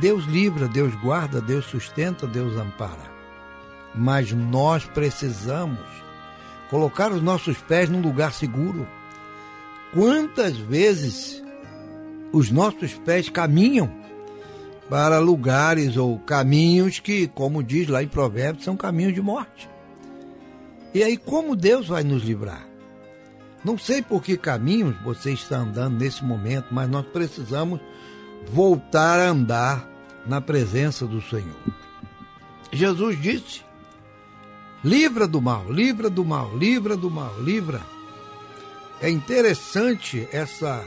[0.00, 3.14] Deus livra, Deus guarda, Deus sustenta, Deus ampara.
[3.94, 5.78] Mas nós precisamos
[6.68, 8.88] colocar os nossos pés num lugar seguro.
[9.92, 11.40] Quantas vezes
[12.32, 14.03] os nossos pés caminham
[14.88, 19.68] para lugares ou caminhos que, como diz lá em Provérbios, são caminhos de morte.
[20.92, 22.66] E aí, como Deus vai nos livrar?
[23.64, 27.80] Não sei por que caminhos você está andando nesse momento, mas nós precisamos
[28.50, 29.88] voltar a andar
[30.26, 31.56] na presença do Senhor.
[32.70, 33.62] Jesus disse:
[34.84, 37.80] livra do mal, livra do mal, livra do mal, livra.
[39.00, 40.84] É interessante essa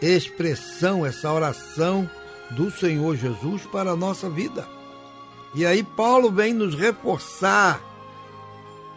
[0.00, 2.08] expressão, essa oração
[2.56, 4.66] do Senhor Jesus para a nossa vida.
[5.54, 7.80] E aí Paulo vem nos reforçar,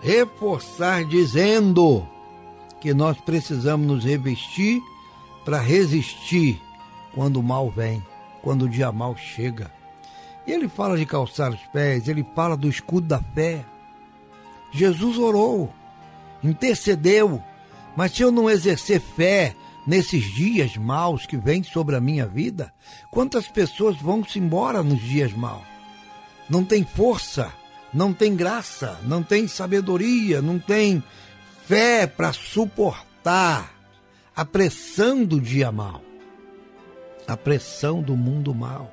[0.01, 2.07] reforçar dizendo
[2.79, 4.81] que nós precisamos nos revestir
[5.43, 6.61] para resistir
[7.13, 8.05] quando o mal vem,
[8.41, 9.71] quando o dia mal chega.
[10.47, 13.65] E ele fala de calçar os pés, ele fala do escudo da fé.
[14.71, 15.73] Jesus orou,
[16.43, 17.41] intercedeu,
[17.95, 19.55] mas se eu não exercer fé
[19.85, 22.73] nesses dias maus que vêm sobre a minha vida,
[23.11, 25.65] quantas pessoas vão se embora nos dias maus?
[26.49, 27.51] Não tem força,
[27.93, 31.03] não tem graça, não tem sabedoria, não tem
[31.65, 33.71] fé para suportar
[34.35, 36.01] a pressão do dia mau,
[37.27, 38.91] a pressão do mundo mau.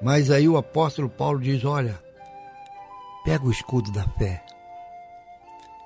[0.00, 2.00] Mas aí o apóstolo Paulo diz: olha,
[3.24, 4.42] pega o escudo da fé.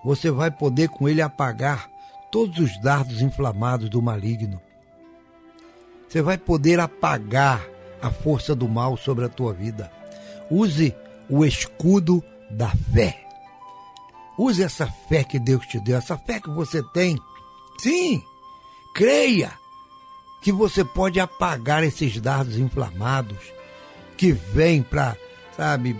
[0.04, 1.88] Você vai poder com ele apagar
[2.32, 4.58] todos os dardos inflamados do maligno.
[6.08, 7.62] Você vai poder apagar
[8.00, 9.92] a força do mal sobre a tua vida.
[10.50, 10.96] Use
[11.28, 13.24] o escudo da fé.
[14.38, 17.18] Use essa fé que Deus te deu, essa fé que você tem.
[17.78, 18.22] Sim,
[18.94, 19.52] creia
[20.42, 23.38] que você pode apagar esses dardos inflamados
[24.16, 25.16] que vêm para,
[25.54, 25.96] sabe,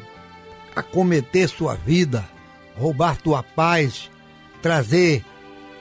[0.75, 2.29] acometer sua vida,
[2.77, 4.11] roubar tua paz,
[4.63, 5.25] trazer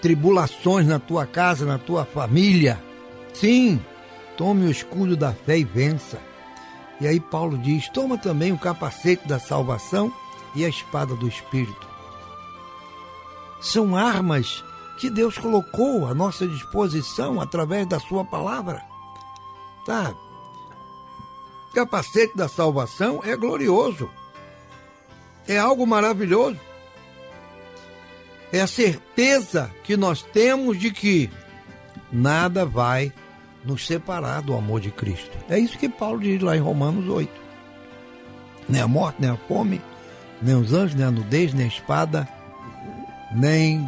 [0.02, 2.84] tribulações na tua casa, na tua família.
[3.34, 3.80] Sim,
[4.36, 6.20] tome o escudo da fé e vença.
[6.99, 10.12] E aí Paulo diz: toma também o capacete da salvação
[10.56, 11.89] e a espada do Espírito.
[13.62, 14.64] São armas
[14.99, 18.84] que Deus colocou à nossa disposição através da Sua palavra.
[19.86, 20.14] Tá?
[21.74, 24.10] Capacete da salvação é glorioso.
[25.47, 26.60] É algo maravilhoso
[28.52, 31.30] é a certeza que nós temos de que
[32.12, 33.12] nada vai
[33.64, 35.38] nos separar do amor de Cristo.
[35.49, 37.32] É isso que Paulo diz lá em Romanos 8.
[38.68, 39.82] Nem a morte, nem a fome,
[40.41, 42.28] nem os anjos, nem a nudez, nem a espada,
[43.32, 43.88] nem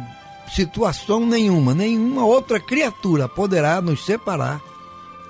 [0.52, 4.60] situação nenhuma, nenhuma outra criatura poderá nos separar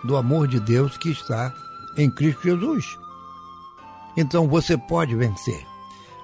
[0.02, 1.52] do amor de Deus que está
[1.96, 2.98] em Cristo Jesus.
[4.16, 5.64] Então você pode vencer,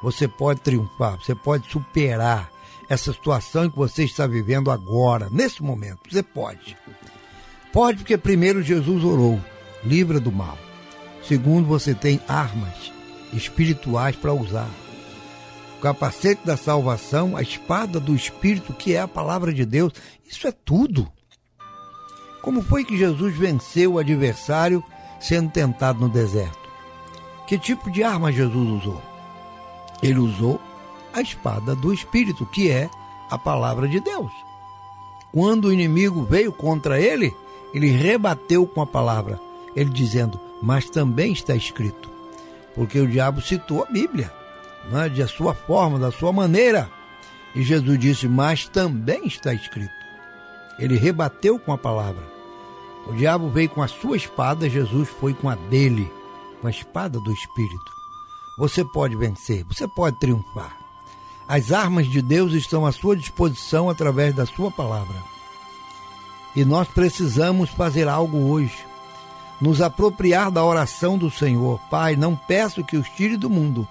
[0.02, 2.50] você pode triunfar, você pode superar
[2.90, 6.00] essa situação que você está vivendo agora, nesse momento.
[6.10, 6.76] Você pode.
[7.72, 9.40] Pode porque primeiro Jesus orou,
[9.84, 10.58] livra do mal.
[11.22, 12.92] Segundo, você tem armas
[13.32, 14.68] espirituais para usar.
[15.78, 19.92] o capacete da salvação, a espada do Espírito, que é a palavra de Deus.
[20.28, 21.08] Isso é tudo.
[22.42, 24.82] Como foi que Jesus venceu o adversário
[25.20, 26.58] sendo tentado no deserto?
[27.46, 29.00] Que tipo de arma Jesus usou?
[30.02, 30.60] Ele usou
[31.12, 32.88] a espada do Espírito, que é
[33.30, 34.32] a palavra de Deus.
[35.32, 37.34] Quando o inimigo veio contra ele,
[37.72, 39.40] ele rebateu com a palavra,
[39.76, 42.10] ele dizendo: Mas também está escrito.
[42.74, 44.32] Porque o diabo citou a Bíblia
[44.90, 46.90] né, de sua forma, da sua maneira.
[47.54, 49.92] E Jesus disse: Mas também está escrito.
[50.78, 52.22] Ele rebateu com a palavra.
[53.06, 56.10] O diabo veio com a sua espada, Jesus foi com a dele,
[56.60, 57.92] com a espada do Espírito.
[58.58, 60.79] Você pode vencer, você pode triunfar.
[61.50, 65.16] As armas de Deus estão à sua disposição através da sua palavra.
[66.54, 68.78] E nós precisamos fazer algo hoje.
[69.60, 71.80] Nos apropriar da oração do Senhor.
[71.90, 73.88] Pai, não peço que os tire do mundo,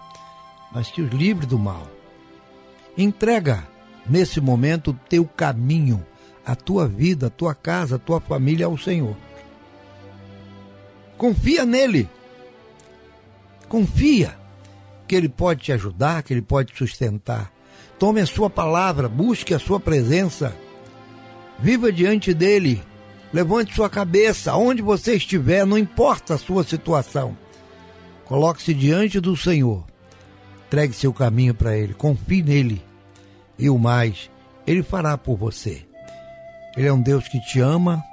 [0.72, 1.86] mas que os livre do mal.
[2.98, 3.68] Entrega
[4.08, 6.02] nesse momento o teu caminho,
[6.46, 9.18] a tua vida, a tua casa, a tua família ao Senhor.
[11.18, 12.08] Confia nele.
[13.68, 14.40] Confia
[15.10, 17.52] que ele pode te ajudar, que ele pode te sustentar.
[17.98, 20.56] Tome a sua palavra, busque a sua presença.
[21.58, 22.82] Viva diante dele.
[23.34, 27.38] Levante sua cabeça, onde você estiver, não importa a sua situação.
[28.26, 29.90] Coloque-se diante do Senhor
[30.70, 32.86] Entregue seu caminho para Ele, confie nele.
[33.58, 34.30] E o mais,
[34.68, 35.84] Ele fará por você.
[36.78, 38.04] Ele é um Deus que te ama,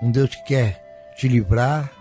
[0.00, 1.92] um Deus que quer te livrar,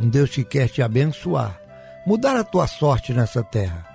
[0.00, 1.60] um Deus que quer te abençoar,
[2.04, 3.91] mudar a tua sorte nessa terra.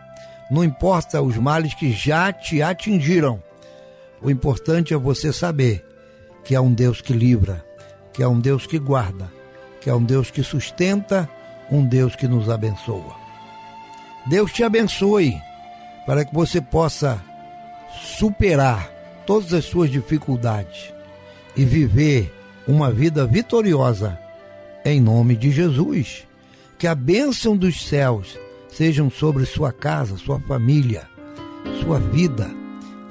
[0.49, 3.41] Não importa os males que já te atingiram,
[4.21, 5.85] o importante é você saber
[6.43, 7.63] que é um Deus que livra,
[8.13, 9.31] que é um Deus que guarda,
[9.81, 11.29] que é um Deus que sustenta,
[11.69, 13.15] um Deus que nos abençoa.
[14.25, 15.35] Deus te abençoe
[16.05, 17.21] para que você possa
[18.01, 18.89] superar
[19.25, 20.93] todas as suas dificuldades
[21.55, 22.33] e viver
[22.67, 24.17] uma vida vitoriosa
[24.83, 26.25] em nome de Jesus.
[26.77, 28.37] Que a bênção dos céus
[28.69, 31.07] sejam sobre sua casa, sua família,
[31.81, 32.49] sua vida,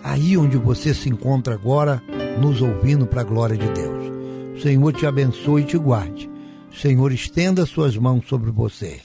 [0.03, 2.03] aí onde você se encontra agora,
[2.41, 4.13] nos ouvindo para a glória de Deus.
[4.57, 6.31] O Senhor te abençoe e te guarde.
[6.71, 9.01] O Senhor estenda suas mãos sobre você.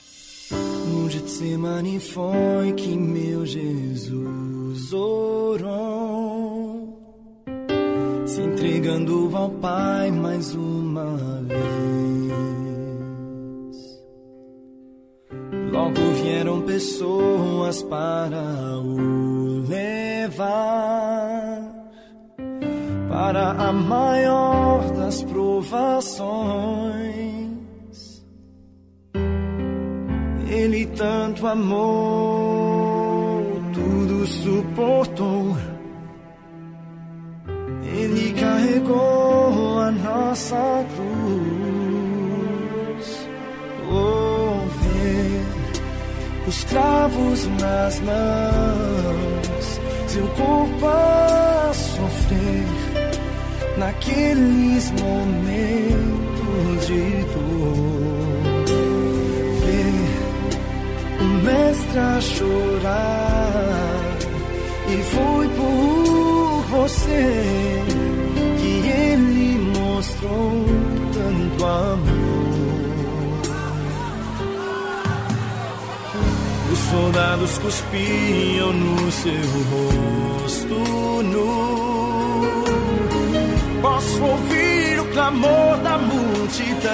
[0.88, 7.00] No Getsemane foi que meu Jesus orou,
[8.26, 12.01] se entregando ao Pai mais uma vez.
[15.72, 20.52] Logo vieram pessoas para o levar
[23.10, 27.02] para a maior das provações
[30.52, 31.82] Ele tanto amou,
[33.74, 35.56] tudo suportou.
[37.96, 41.31] Ele carregou a nossa cruz.
[46.52, 52.68] Os cravos nas mãos, seu corpo a sofrer
[53.78, 58.12] naqueles momentos de dor
[61.44, 64.18] mestre a chorar.
[64.90, 67.84] E foi por você
[68.60, 70.66] que ele mostrou
[71.14, 72.51] tanto amor.
[76.72, 79.32] Os soldados cuspiam no seu
[79.72, 80.76] rosto
[81.24, 82.64] nu.
[83.82, 86.92] Posso ouvir o clamor da multidão.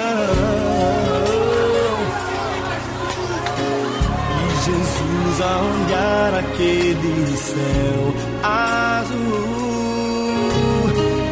[4.64, 9.18] Jesus a olhar aquele céu azul.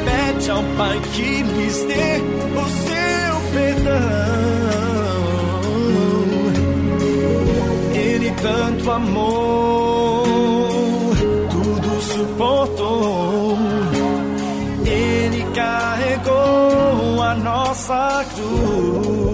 [0.05, 2.23] Pede ao Pai que lhes dê
[2.55, 4.36] o seu perdão.
[8.43, 10.25] Tanto amou,
[11.51, 13.59] tudo suportou.
[14.85, 19.26] Ele carregou a nossa cruz.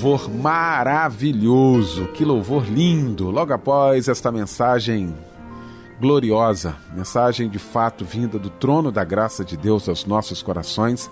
[0.00, 3.30] Louvor maravilhoso, que louvor lindo.
[3.30, 5.14] Logo após esta mensagem
[6.00, 11.10] gloriosa, mensagem de fato vinda do trono da graça de Deus aos nossos corações.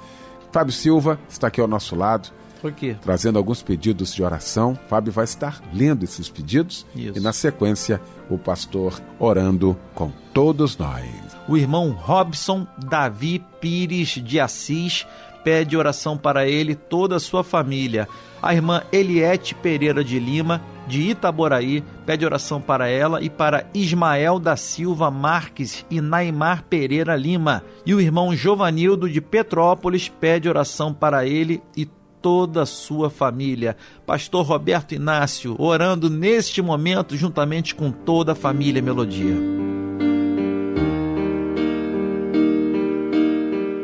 [0.51, 2.31] Fábio Silva está aqui ao nosso lado.
[2.63, 2.97] Por quê?
[3.03, 4.77] Trazendo alguns pedidos de oração.
[4.89, 7.19] Fábio vai estar lendo esses pedidos Isso.
[7.19, 11.05] e, na sequência, o pastor orando com todos nós.
[11.47, 15.07] O irmão Robson Davi Pires de Assis
[15.45, 18.09] pede oração para ele e toda a sua família.
[18.43, 24.39] A irmã Eliette Pereira de Lima, de Itaboraí, pede oração para ela e para Ismael
[24.39, 27.65] da Silva Marques e Naimar Pereira Lima.
[27.85, 31.87] E o irmão Jovanildo de Petrópolis pede oração para ele e
[32.23, 33.77] toda a sua família.
[34.07, 39.37] Pastor Roberto Inácio, orando neste momento juntamente com toda a família Melodia.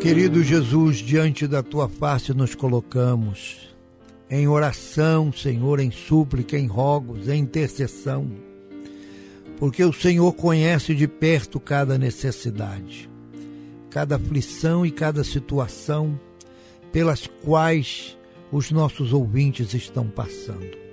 [0.01, 3.74] Querido Jesus, diante da tua face nos colocamos,
[4.31, 8.31] em oração, Senhor, em súplica, em rogos, em intercessão,
[9.59, 13.09] porque o Senhor conhece de perto cada necessidade,
[13.91, 16.19] cada aflição e cada situação
[16.91, 18.17] pelas quais
[18.51, 20.85] os nossos ouvintes estão passando.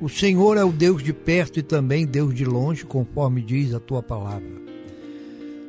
[0.00, 3.80] O Senhor é o Deus de perto e também Deus de longe, conforme diz a
[3.80, 4.62] tua palavra.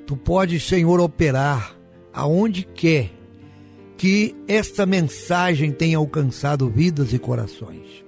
[0.05, 1.75] Tu podes, Senhor, operar
[2.11, 3.11] aonde quer
[3.97, 8.03] que esta mensagem tenha alcançado vidas e corações.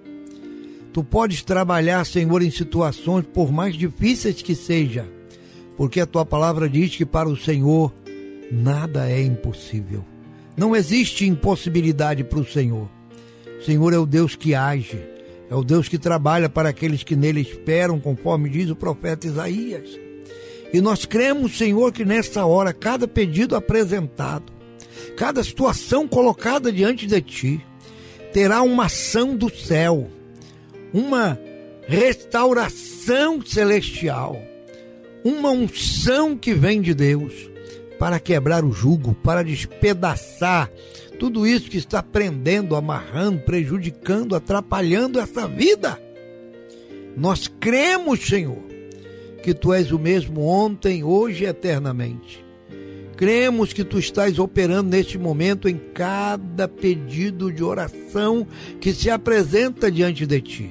[0.92, 5.06] Tu podes trabalhar, Senhor, em situações por mais difíceis que seja,
[5.78, 7.94] porque a tua palavra diz que para o Senhor
[8.52, 10.04] nada é impossível.
[10.58, 12.90] Não existe impossibilidade para o Senhor.
[13.60, 15.00] O Senhor é o Deus que age,
[15.50, 19.90] é o Deus que trabalha para aqueles que nele esperam, conforme diz o profeta Isaías.
[20.74, 24.57] E nós cremos, Senhor, que nessa hora, cada pedido apresentado,
[25.16, 27.66] cada situação colocada diante de Ti,
[28.34, 30.10] terá uma ação do céu,
[30.94, 31.40] uma
[31.88, 34.40] restauração celestial,
[35.24, 37.34] uma unção que vem de Deus
[37.98, 40.70] para quebrar o jugo, para despedaçar
[41.20, 46.00] tudo isso que está prendendo, amarrando, prejudicando, atrapalhando essa vida.
[47.16, 48.62] Nós cremos, Senhor,
[49.42, 52.47] que tu és o mesmo ontem, hoje e eternamente.
[53.18, 58.48] Cremos que tu estás operando neste momento em cada pedido de oração
[58.80, 60.70] que se apresenta diante de ti.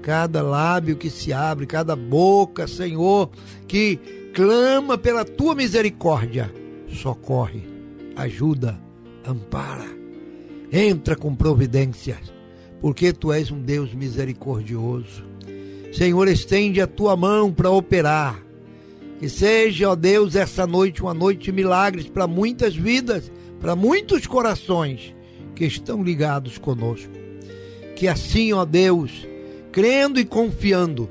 [0.00, 3.28] Cada lábio que se abre, cada boca, Senhor,
[3.66, 3.98] que
[4.32, 6.52] clama pela tua misericórdia,
[6.88, 7.62] socorre,
[8.14, 8.80] ajuda,
[9.26, 9.88] ampara,
[10.70, 12.32] entra com providências,
[12.80, 15.26] porque tu és um Deus misericordioso
[15.96, 18.45] Senhor, estende a tua mão para operar.
[19.18, 24.26] Que seja, ó Deus, essa noite uma noite de milagres para muitas vidas, para muitos
[24.26, 25.14] corações
[25.54, 27.12] que estão ligados conosco.
[27.94, 29.26] Que assim, ó Deus,
[29.72, 31.08] crendo e confiando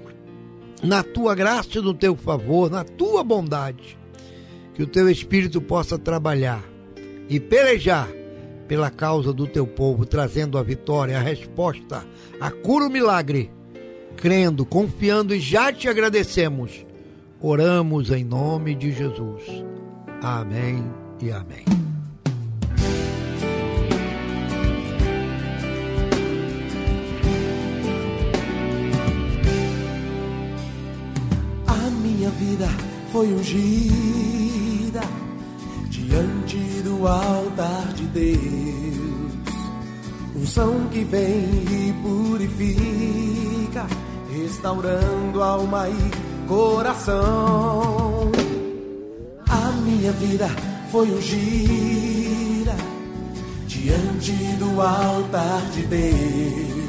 [0.84, 3.98] na tua graça e no teu favor, na tua bondade,
[4.76, 6.64] que o teu Espírito possa trabalhar
[7.28, 8.08] e pelejar
[8.68, 12.06] pela causa do teu povo, trazendo a vitória, a resposta,
[12.40, 13.52] a cura, o milagre
[14.16, 16.85] crendo, confiando e já te agradecemos.
[17.48, 19.44] Oramos em nome de Jesus.
[20.24, 20.84] Amém
[21.22, 21.64] e amém.
[31.68, 32.68] A minha vida
[33.12, 35.02] foi ungida
[35.92, 39.34] diante do altar de Deus.
[40.36, 43.86] Unção que vem e purifica
[44.32, 48.32] restaurando alma e coração.
[49.50, 50.50] A minha vida
[50.92, 52.76] foi ungida
[53.68, 56.86] diante do altar de Deus.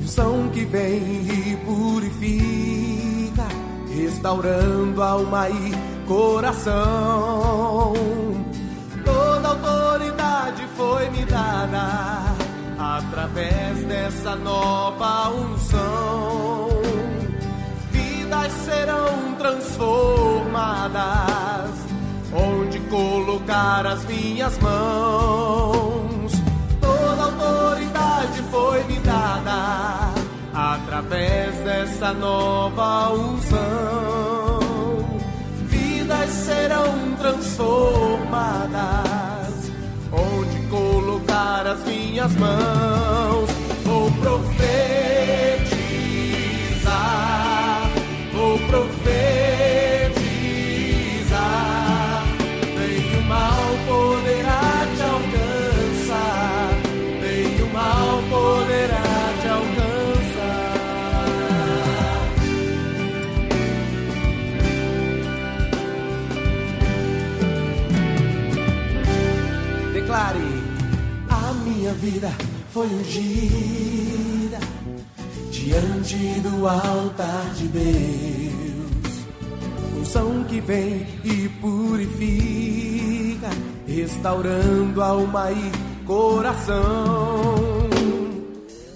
[0.00, 3.46] Unção que vem e purifica,
[3.94, 5.72] restaurando alma e
[6.06, 7.92] coração.
[9.04, 12.34] Toda autoridade foi me dada
[12.78, 16.77] através dessa nova unção.
[18.68, 21.70] Serão transformadas,
[22.34, 26.32] onde colocar as minhas mãos.
[26.78, 30.12] Toda autoridade foi me dada
[30.52, 34.58] através dessa nova unção.
[35.64, 39.72] Vidas serão transformadas,
[40.12, 43.48] onde colocar as minhas mãos.
[43.82, 44.87] Vou profetizar,
[72.78, 74.60] foi ungida
[75.50, 79.26] diante do altar de Deus.
[79.98, 83.48] Unção que vem e purifica,
[83.84, 85.72] restaurando alma e
[86.06, 87.56] coração.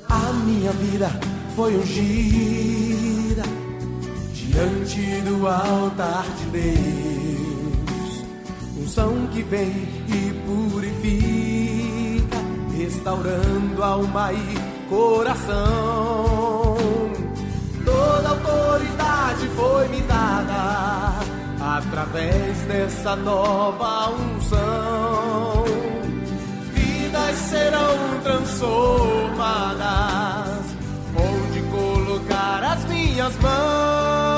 [0.09, 1.11] A minha vida
[1.57, 3.43] foi ungida
[4.33, 8.25] diante do altar de Deus.
[8.79, 9.73] Unção que vem
[10.07, 11.32] e purifica,
[13.03, 14.57] restaurando alma e
[14.89, 16.77] coração.
[17.85, 21.19] Toda autoridade foi me dada
[21.61, 25.65] através dessa nova unção.
[26.73, 30.63] Vidas serão transformadas.
[31.17, 34.32] Onde colocar as minhas mãos?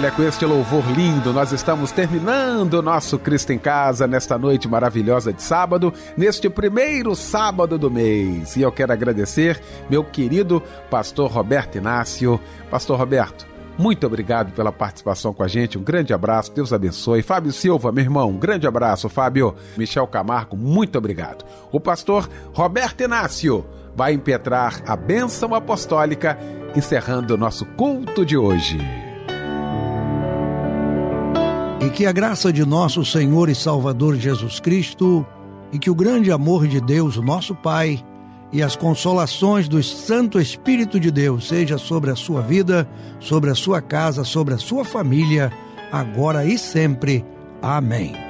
[0.00, 4.66] Olha, com este louvor lindo, nós estamos terminando o nosso Cristo em Casa nesta noite
[4.66, 8.56] maravilhosa de sábado, neste primeiro sábado do mês.
[8.56, 12.40] E eu quero agradecer meu querido pastor Roberto Inácio.
[12.70, 13.46] Pastor Roberto,
[13.76, 15.76] muito obrigado pela participação com a gente.
[15.76, 17.20] Um grande abraço, Deus abençoe.
[17.20, 19.54] Fábio Silva, meu irmão, um grande abraço, Fábio.
[19.76, 21.44] Michel Camargo, muito obrigado.
[21.70, 26.38] O pastor Roberto Inácio vai impetrar a bênção apostólica,
[26.74, 28.78] encerrando o nosso culto de hoje.
[31.80, 35.26] E que a graça de nosso Senhor e Salvador Jesus Cristo,
[35.72, 38.04] e que o grande amor de Deus, nosso Pai,
[38.52, 43.54] e as consolações do Santo Espírito de Deus seja sobre a sua vida, sobre a
[43.54, 45.52] sua casa, sobre a sua família,
[45.90, 47.24] agora e sempre.
[47.62, 48.29] Amém.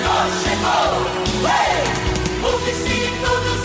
[0.00, 0.92] O chegou.
[2.52, 3.59] Ouve-se em todos os